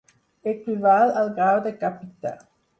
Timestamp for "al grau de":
1.21-1.77